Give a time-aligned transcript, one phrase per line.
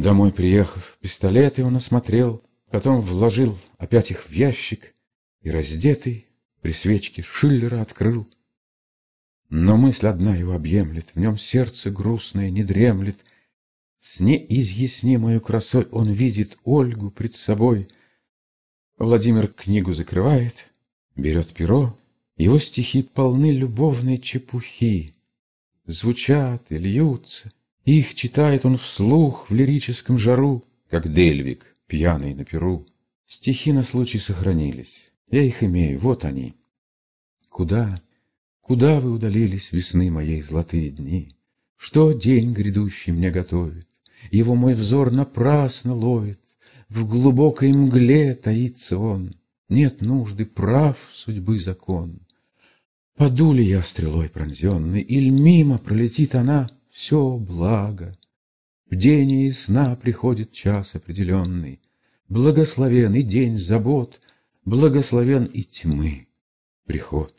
[0.00, 4.94] Домой приехав, пистолеты он осмотрел, Потом вложил опять их в ящик
[5.42, 6.26] И раздетый
[6.62, 8.26] при свечке Шиллера открыл.
[9.50, 13.22] Но мысль одна его объемлет, В нем сердце грустное не дремлет.
[13.98, 17.86] С неизъяснимою красой Он видит Ольгу пред собой.
[18.96, 20.72] Владимир книгу закрывает,
[21.14, 21.94] Берет перо,
[22.38, 25.12] Его стихи полны любовной чепухи.
[25.84, 27.52] Звучат и льются,
[27.84, 32.86] Их читает он вслух в лирическом жару, Как Дельвик, пьяный на перу.
[33.26, 36.54] Стихи на случай сохранились, Я их имею, вот они.
[37.48, 38.00] Куда,
[38.60, 41.36] куда вы удалились, Весны моей золотые дни?
[41.76, 43.88] Что день грядущий мне готовит?
[44.30, 46.40] Его мой взор напрасно ловит,
[46.88, 49.36] В глубокой мгле таится он,
[49.68, 52.20] Нет нужды, прав судьбы закон.
[53.16, 56.68] Паду ли я стрелой пронзенной, Иль мимо пролетит она,
[57.00, 58.14] все благо.
[58.90, 61.80] Бдение и сна приходит час определенный,
[62.28, 64.20] Благословен и день забот,
[64.66, 66.26] Благословен и тьмы
[66.84, 67.32] приход.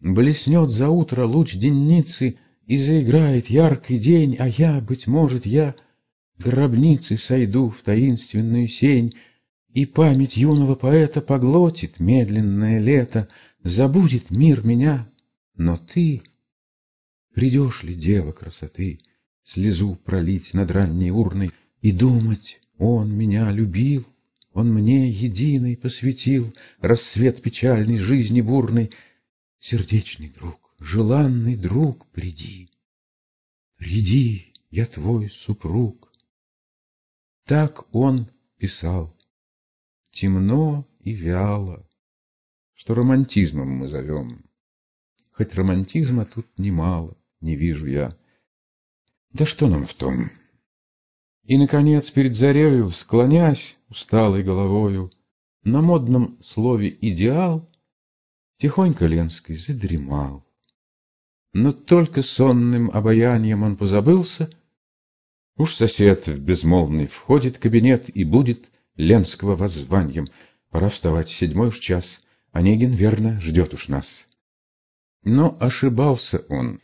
[0.00, 5.74] Блеснет за утро луч денницы, И заиграет яркий день, А я, быть может, я
[6.38, 9.12] гробницы сойду в таинственную сень,
[9.68, 13.28] И память юного поэта поглотит медленное лето,
[13.62, 15.06] Забудет мир меня,
[15.56, 16.22] но ты
[17.38, 18.98] Придешь ли, дева красоты,
[19.44, 24.04] Слезу пролить над ранней урной И думать, он меня любил,
[24.54, 28.90] Он мне единый посвятил Рассвет печальной жизни бурной.
[29.60, 32.72] Сердечный друг, желанный друг, приди,
[33.76, 36.12] Приди, я твой супруг.
[37.44, 39.16] Так он писал,
[40.10, 41.88] темно и вяло,
[42.74, 44.44] Что романтизмом мы зовем.
[45.30, 48.10] Хоть романтизма тут немало, не вижу я.
[49.32, 50.30] Да что нам в том?
[51.44, 55.10] И, наконец, перед зарею, склонясь усталой головою,
[55.64, 57.68] На модном слове «идеал»
[58.56, 60.44] Тихонько Ленской задремал.
[61.52, 64.50] Но только сонным обаянием он позабылся,
[65.56, 70.28] Уж сосед в безмолвный входит кабинет И будет Ленского воззванием.
[70.70, 72.20] Пора вставать, седьмой уж час,
[72.52, 74.28] Онегин верно ждет уж нас.
[75.24, 76.80] Но ошибался он.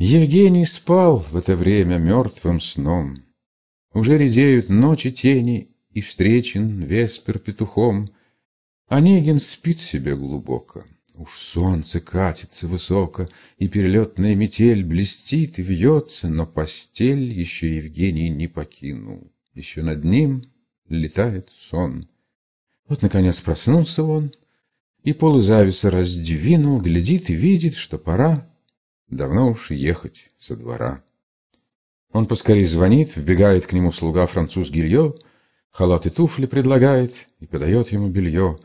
[0.00, 3.24] Евгений спал в это время мертвым сном.
[3.92, 8.06] Уже редеют ночи тени, и встречен веспер петухом.
[8.86, 10.84] Онегин спит себе глубоко.
[11.14, 18.46] Уж солнце катится высоко, и перелетная метель блестит и вьется, но постель еще Евгений не
[18.46, 19.32] покинул.
[19.52, 20.44] Еще над ним
[20.88, 22.08] летает сон.
[22.86, 24.32] Вот, наконец, проснулся он,
[25.02, 28.47] и полы зависа раздвинул, глядит и видит, что пора
[29.10, 31.02] Давно уж ехать со двора.
[32.12, 35.14] Он поскорей звонит, вбегает к нему слуга француз Гильо,
[35.70, 38.58] халат и туфли предлагает и подает ему белье.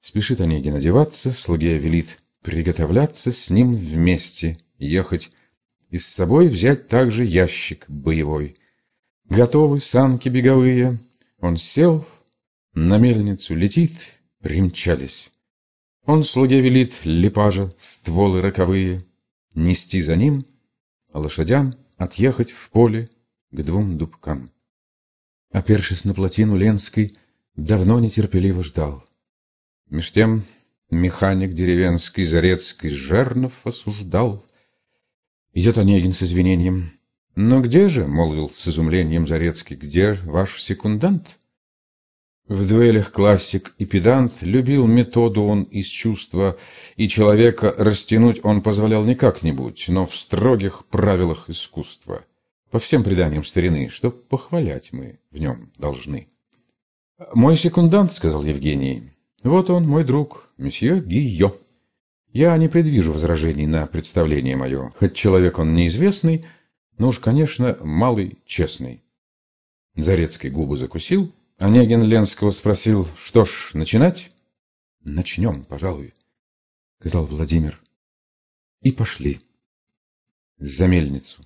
[0.00, 5.30] Спешит Онегин одеваться, слуге велит приготовляться с ним вместе, ехать
[5.90, 8.56] и с собой взять также ящик боевой.
[9.28, 10.98] Готовы санки беговые,
[11.40, 12.06] он сел,
[12.74, 15.30] на мельницу летит, примчались.
[16.04, 19.00] Он слуге велит липажа, стволы роковые—
[19.54, 20.44] нести за ним,
[21.12, 23.08] а лошадям отъехать в поле
[23.50, 24.50] к двум дубкам.
[25.50, 27.12] Опершись на плотину Ленской,
[27.54, 29.04] давно нетерпеливо ждал.
[29.88, 30.42] Меж тем
[30.90, 34.44] механик деревенский Зарецкий Жернов осуждал.
[35.52, 36.92] Идет Онегин с извинением.
[37.36, 41.38] «Но где же,— молвил с изумлением Зарецкий,— где ваш секундант?»
[42.46, 46.58] В дуэлях классик и педант любил методу он из чувства,
[46.96, 52.22] и человека растянуть он позволял не как-нибудь, но в строгих правилах искусства.
[52.70, 56.28] По всем преданиям старины, что похвалять мы в нем должны.
[57.32, 59.10] «Мой секундант»,— сказал Евгений,—
[59.42, 61.56] «вот он, мой друг, месье Гийо.
[62.34, 66.44] Я не предвижу возражений на представление мое, хоть человек он неизвестный,
[66.98, 69.02] но уж, конечно, малый честный».
[69.96, 74.30] Зарецкий губы закусил— Онегин Ленского спросил, что ж, начинать?
[75.00, 76.12] Начнем, пожалуй,
[76.98, 77.80] сказал Владимир.
[78.80, 79.40] И пошли.
[80.58, 81.42] За мельницу.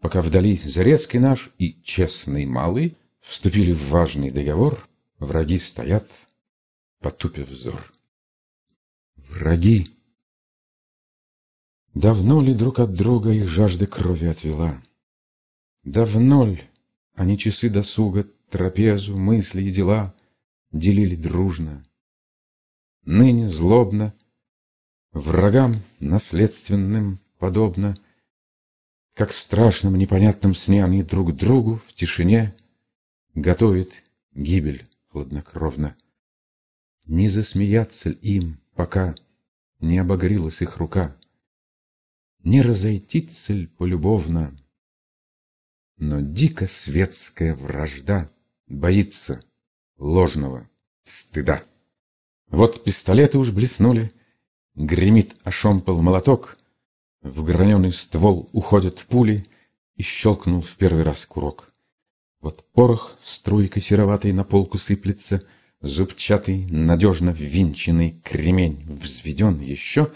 [0.00, 6.08] Пока вдали Зарецкий наш и честный малый вступили в важный договор, враги стоят,
[7.00, 7.92] потупив взор.
[9.16, 9.86] Враги!
[11.94, 14.80] Давно ли друг от друга их жажда крови отвела?
[15.82, 16.62] Давно ли
[17.14, 20.14] они часы досуга трапезу, мысли и дела
[20.72, 21.82] делили дружно.
[23.04, 24.14] Ныне злобно,
[25.12, 27.94] врагам наследственным подобно,
[29.14, 32.54] Как в страшном непонятном сне они друг другу в тишине
[33.34, 33.88] Готовят
[34.32, 35.96] гибель хладнокровно.
[37.06, 39.14] Не засмеяться им, пока
[39.80, 41.16] Не обогрелась их рука,
[42.40, 44.56] Не разойтиться ль полюбовно,
[45.96, 48.30] Но дико светская вражда
[48.70, 49.42] Боится
[49.98, 50.70] ложного
[51.02, 51.64] стыда.
[52.50, 54.12] Вот пистолеты уж блеснули,
[54.76, 56.56] Гремит ошомпал молоток,
[57.20, 59.44] В граненый ствол уходят пули,
[59.96, 61.68] И щелкнул в первый раз курок.
[62.40, 65.44] Вот порох струйкой сероватой на полку сыплется,
[65.80, 70.12] Зубчатый, надежно ввинченный кремень взведен еще.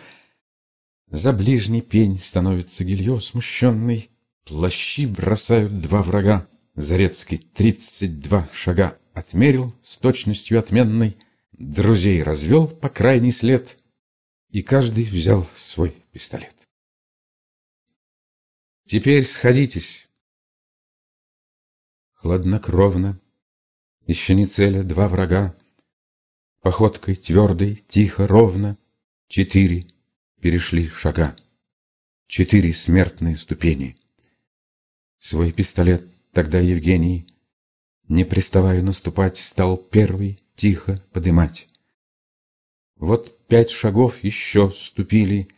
[1.10, 4.10] За ближний пень становится гилье смущенный,
[4.44, 11.16] Плащи бросают два врага, Зарецкий тридцать два шага отмерил с точностью отменной,
[11.52, 13.78] Друзей развел по крайний след,
[14.48, 16.68] И каждый взял свой пистолет.
[18.86, 20.08] Теперь сходитесь.
[22.14, 23.20] Хладнокровно,
[24.08, 25.54] еще не целя два врага,
[26.60, 28.76] Походкой твердой, тихо, ровно,
[29.28, 29.86] Четыре
[30.40, 31.36] перешли шага,
[32.26, 33.96] Четыре смертные ступени.
[35.18, 37.34] Свой пистолет тогда Евгений
[38.08, 41.68] не приставая наступать, стал первый тихо подымать.
[42.96, 45.48] Вот пять шагов еще ступили,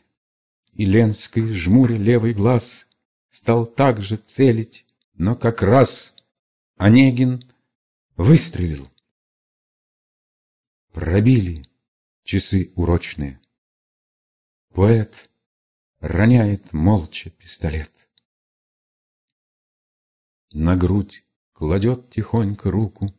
[0.75, 2.87] И Ленской, жмуря левый глаз,
[3.29, 6.15] Стал также целить, но как раз
[6.77, 7.45] Онегин
[8.17, 8.89] выстрелил.
[10.93, 11.63] Пробили
[12.23, 13.39] часы урочные.
[14.73, 15.29] Поэт
[16.01, 18.06] роняет молча пистолет.
[20.59, 21.23] На грудь
[21.53, 23.15] кладет тихонько руку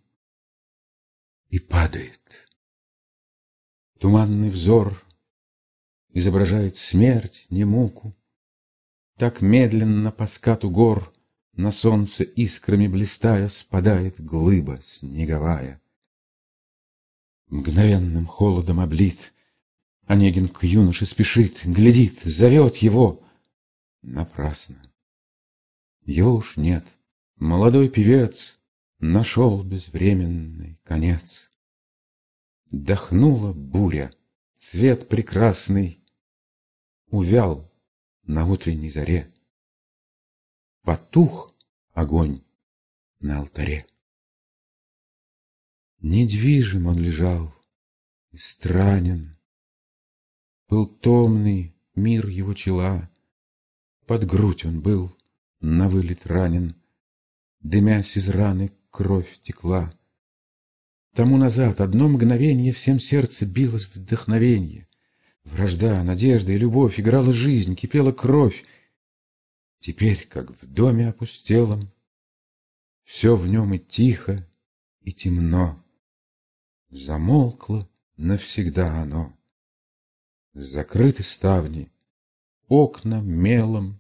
[1.50, 2.50] и падает.
[4.00, 5.06] Туманный взор
[6.10, 8.18] изображает смерть, не муку.
[9.18, 11.14] Так медленно по скату гор
[11.54, 15.80] на солнце искрами блистая спадает глыба снеговая.
[17.50, 19.36] Мгновенным холодом облит,
[20.08, 23.24] Онегин к юноше спешит, глядит, зовет его.
[24.02, 24.82] Напрасно.
[26.04, 26.97] Его уж нет.
[27.40, 28.60] Молодой певец
[28.98, 31.52] нашел безвременный конец.
[32.72, 34.12] Дохнула буря,
[34.58, 36.04] цвет прекрасный
[37.12, 37.72] Увял
[38.24, 39.32] на утренней заре.
[40.82, 41.54] Потух
[41.94, 42.42] огонь
[43.20, 43.86] на алтаре.
[46.00, 47.54] Недвижим он лежал
[48.32, 49.38] и странен,
[50.68, 53.08] Был томный мир его чела,
[54.08, 55.16] Под грудь он был
[55.62, 56.76] на вылет ранен,
[57.60, 59.90] Дымясь из раны, кровь текла.
[61.14, 64.88] Тому назад одно мгновенье Всем сердце билось вдохновенье.
[65.44, 68.64] Вражда, надежда и любовь Играла жизнь, кипела кровь.
[69.80, 71.92] Теперь, как в доме опустелом,
[73.04, 74.46] Все в нем и тихо,
[75.02, 75.82] и темно.
[76.90, 79.34] Замолкло навсегда оно.
[80.54, 81.92] Закрыты ставни,
[82.68, 84.00] окна мелом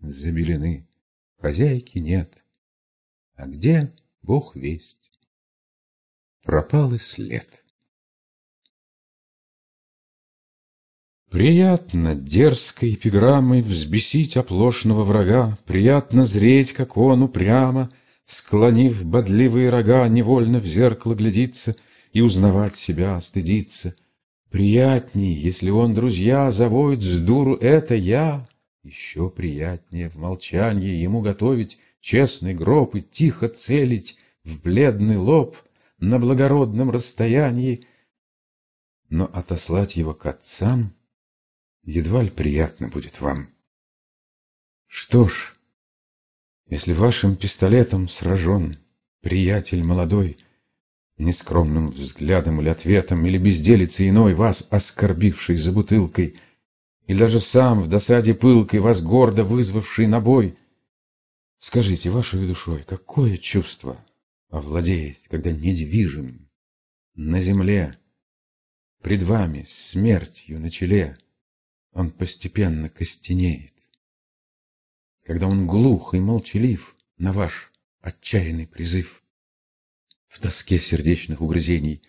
[0.00, 0.88] забелены,
[1.38, 2.44] Хозяйки нет.
[3.38, 5.12] А где Бог весть?
[6.42, 7.64] Пропал и след.
[11.30, 17.90] Приятно дерзкой эпиграммой Взбесить оплошного врага, Приятно зреть, как он упрямо,
[18.24, 21.76] Склонив бодливые рога, Невольно в зеркало глядится
[22.12, 23.94] И узнавать себя стыдиться.
[24.50, 28.48] Приятней, если он друзья Завоет с дуру «это я»,
[28.82, 31.78] Еще приятнее в молчании Ему готовить
[32.08, 35.58] честный гроб и тихо целить в бледный лоб
[35.98, 37.86] на благородном расстоянии,
[39.10, 40.94] но отослать его к отцам
[41.82, 43.50] едва ли приятно будет вам.
[44.86, 45.54] Что ж,
[46.70, 48.78] если вашим пистолетом сражен
[49.20, 50.38] приятель молодой,
[51.18, 56.40] нескромным взглядом или ответом, или безделицей иной, вас оскорбивший за бутылкой,
[57.06, 60.56] и даже сам в досаде пылкой, вас гордо вызвавший на бой—
[61.58, 64.04] Скажите, вашей душой, какое чувство
[64.48, 66.48] овладеет, когда недвижим
[67.14, 67.98] на земле,
[69.02, 71.18] пред вами смертью на челе,
[71.90, 73.74] он постепенно костенеет?
[75.24, 79.24] Когда он глух и молчалив на ваш отчаянный призыв,
[80.28, 82.02] в тоске сердечных угрызений,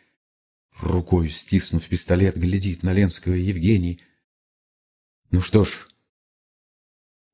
[0.79, 4.00] рукой стиснув пистолет, глядит на Ленского Евгений.
[5.32, 5.88] Ну что ж,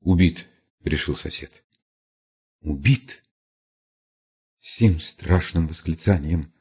[0.00, 0.48] убит,
[0.82, 1.65] решил сосед
[2.66, 3.22] убит.
[4.58, 6.52] Сим страшным восклицанием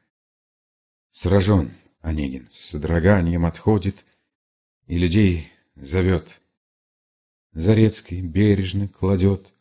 [1.09, 1.71] сражен
[2.01, 4.05] Онегин, с содроганием отходит
[4.85, 6.41] и людей зовет.
[7.51, 9.53] Зарецкий бережно кладет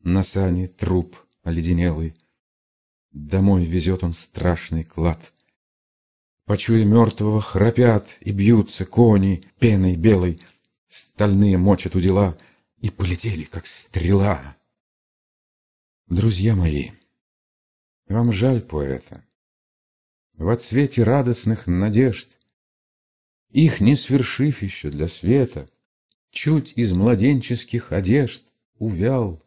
[0.00, 2.16] На сане труп оледенелый,
[3.12, 5.32] Домой везет он страшный клад.
[6.46, 10.40] Почуя мертвого, храпят и бьются кони пеной белой,
[10.88, 12.36] Стальные мочат у дела
[12.78, 14.56] и полетели, как стрела.
[16.12, 16.90] Друзья мои,
[18.06, 19.24] вам жаль поэта.
[20.36, 22.38] В отсвете радостных надежд,
[23.48, 25.66] Их не свершив еще для света,
[26.30, 28.42] Чуть из младенческих одежд
[28.78, 29.42] увял.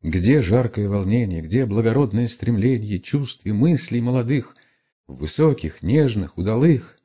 [0.00, 4.56] Где жаркое волнение, где благородное стремление Чувств и мыслей молодых,
[5.06, 6.96] Высоких, нежных, удалых?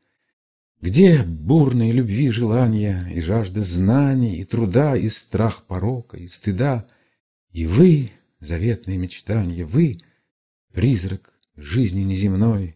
[0.79, 6.87] Где бурные любви желания И жажда знаний, и труда, И страх порока, и стыда?
[7.51, 10.01] И вы, заветные мечтания, Вы,
[10.73, 12.75] призрак жизни неземной,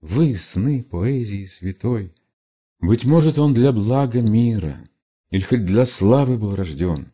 [0.00, 2.14] Вы, сны поэзии святой.
[2.78, 4.78] Быть может, он для блага мира—
[5.30, 7.12] или хоть для славы был рожден.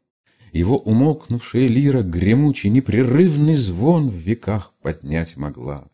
[0.53, 5.89] Его умолкнувшая лира гремучий непрерывный звон в веках поднять могла.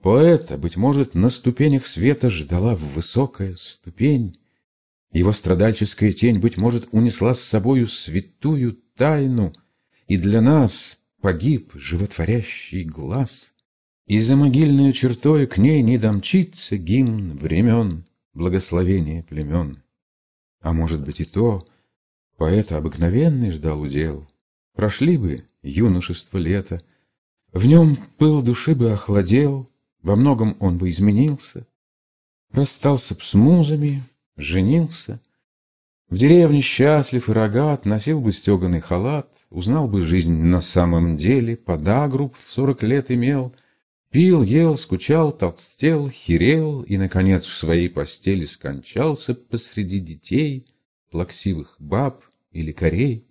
[0.00, 4.38] Поэта, быть может, на ступенях света ждала высокая ступень.
[5.12, 9.52] Его страдальческая тень, быть может, унесла с собою святую тайну,
[10.06, 13.54] и для нас погиб животворящий глаз.
[14.06, 19.82] И за могильную чертой к ней не домчится гимн времен, благословение племен.
[20.60, 21.66] А может быть и то,
[22.36, 24.28] поэта обыкновенный ждал удел.
[24.74, 26.80] Прошли бы юношество лето,
[27.52, 29.68] в нем пыл души бы охладел,
[30.02, 31.66] во многом он бы изменился,
[32.52, 34.02] расстался б с музами,
[34.36, 35.20] женился,
[36.10, 41.56] в деревне счастлив и рогат, носил бы стеганый халат, узнал бы жизнь на самом деле,
[41.56, 43.54] подагруб в сорок лет имел,
[44.10, 50.66] пил, ел, скучал, толстел, херел и, наконец, в своей постели скончался посреди детей,
[51.10, 53.28] плаксивых баб или корей.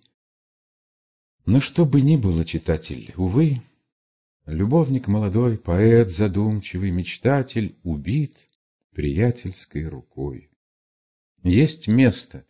[1.44, 3.60] Но что бы ни было, читатель, увы,
[4.46, 8.48] любовник молодой, поэт задумчивый, мечтатель убит
[8.94, 10.50] приятельской рукой.
[11.42, 12.44] Есть место,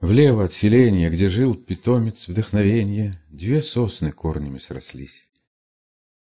[0.00, 5.30] влево от селения, где жил питомец вдохновения, две сосны корнями срослись.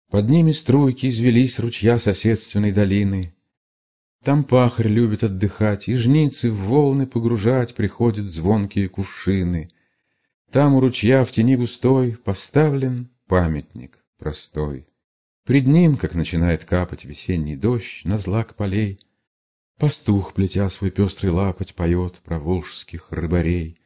[0.09, 3.33] Под ними струйки извелись ручья соседственной долины.
[4.23, 9.71] Там пахарь любит отдыхать, и жницы в волны погружать приходят звонкие кувшины.
[10.51, 14.87] Там у ручья в тени густой поставлен памятник простой.
[15.45, 18.99] Пред ним, как начинает капать весенний дождь на злак полей,
[19.79, 23.79] Пастух, плетя свой пестрый лапоть, поет про волжских рыбарей.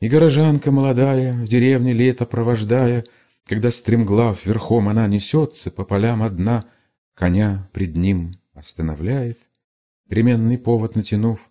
[0.00, 3.04] И горожанка молодая, в деревне лето провождая,
[3.46, 6.64] когда стремглав верхом она несется по полям одна,
[7.14, 9.38] Коня пред ним останавливает,
[10.08, 11.48] ременный повод натянув,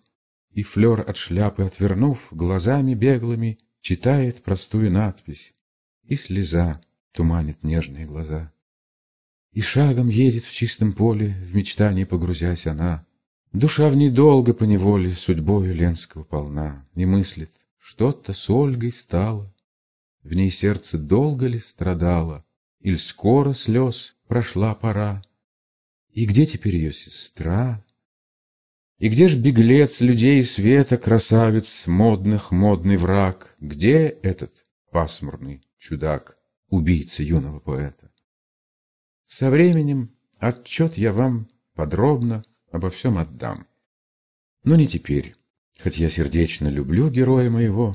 [0.50, 5.54] И флер от шляпы отвернув, глазами беглыми Читает простую надпись,
[6.04, 8.52] и слеза туманит нежные глаза.
[9.50, 13.04] И шагом едет в чистом поле, в мечтании погрузясь она.
[13.52, 19.54] Душа в ней долго поневоле судьбою Ленского полна, И мыслит, что-то с Ольгой стало,
[20.22, 22.46] в ней сердце долго ли страдало,
[22.80, 25.22] Иль скоро слез прошла пора?
[26.10, 27.84] И где теперь ее сестра?
[28.98, 33.54] И где ж беглец людей света, Красавец модных, модный враг?
[33.60, 34.52] Где этот
[34.90, 38.10] пасмурный чудак, Убийца юного поэта?
[39.26, 43.66] Со временем отчет я вам подробно обо всем отдам.
[44.64, 45.34] Но не теперь,
[45.80, 47.94] хоть я сердечно люблю героя моего,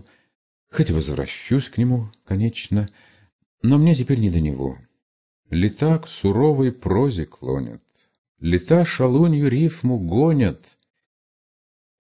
[0.70, 2.90] Хоть возвращусь к нему, конечно,
[3.62, 4.78] но мне теперь не до него.
[5.50, 7.82] Лета к суровой прозе клонят,
[8.40, 10.78] Лета шалунью рифму гонят,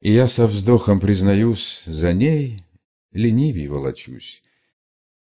[0.01, 2.63] И я со вздохом признаюсь, За ней
[3.11, 4.43] ленивей волочусь.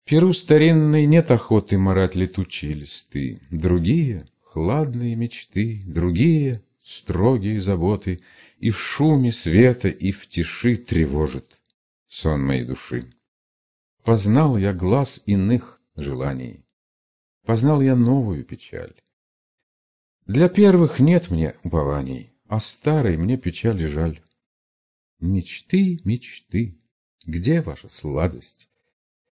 [0.05, 8.21] Перу старинной нет охоты Марать летучие листы, Другие— хладные мечты, Другие— строгие заботы,
[8.59, 11.63] И в шуме света, и в тиши Тревожит
[12.07, 13.15] сон моей души.
[14.05, 16.67] Познал я глаз иных желаний,
[17.47, 18.95] Познал я новую печаль.
[20.27, 24.21] Для первых нет мне упований, А старой мне печали жаль.
[25.21, 26.79] Мечты, мечты,
[27.25, 28.69] где ваша сладость?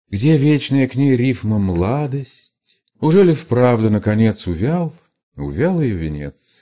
[0.10, 2.82] Где вечная к ней рифма младость?
[3.00, 4.94] Уже ли вправду, наконец, увял,
[5.36, 6.61] увял ее венец?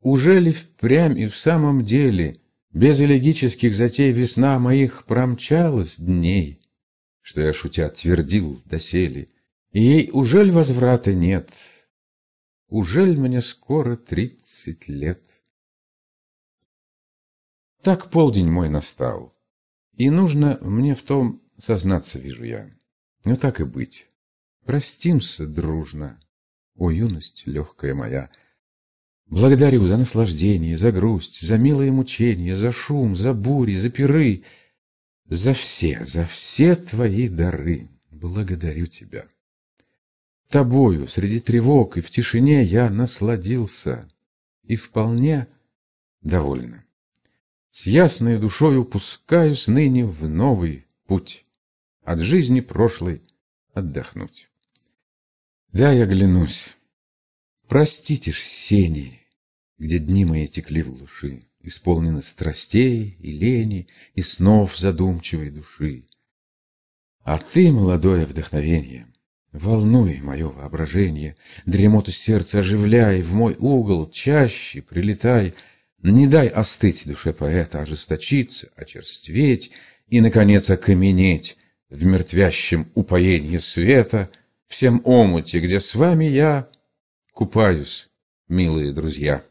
[0.00, 2.36] Уже ли впрямь и в самом деле
[2.72, 6.60] Без элегических затей весна моих промчалась дней?
[7.30, 9.28] что я, шутя, твердил доселе,
[9.70, 11.52] и ей ужель возврата нет,
[12.66, 15.22] ужель мне скоро тридцать лет?
[17.82, 19.32] Так полдень мой настал,
[19.96, 22.68] и нужно мне в том сознаться, вижу я.
[23.24, 24.08] Но так и быть.
[24.64, 26.20] простимся дружно,
[26.74, 28.30] о юность легкая моя.
[29.30, 34.42] Благодарю за наслаждение, за грусть, за милые мучения, за шум, за бури, за пиры,
[35.28, 37.88] за все, за все твои дары.
[38.10, 39.24] Благодарю тебя.
[40.48, 44.10] Тобою среди тревог и в тишине я насладился
[44.64, 45.46] и вполне
[46.22, 46.84] довольна.
[47.70, 51.44] С ясной душою пускаюсь ныне в новый путь,
[52.02, 53.22] От жизни прошлой
[53.74, 54.50] отдохнуть.
[55.72, 56.76] Да, я глянусь.
[57.68, 59.19] Простите ж сени,
[59.80, 66.04] где дни мои текли в глуши, Исполнены страстей и лени, и снов задумчивой души.
[67.22, 69.08] А ты, молодое вдохновение,
[69.52, 75.54] Волнуй мое воображение, Дремоту сердца оживляй, В мой угол чаще прилетай,
[76.02, 79.72] Не дай остыть душе поэта, Ожесточиться, очерстветь
[80.08, 81.58] И, наконец, окаменеть
[81.90, 84.30] В мертвящем упоении света,
[84.66, 86.68] Всем омуте, где с вами я
[87.34, 88.08] Купаюсь,
[88.48, 89.42] милые друзья.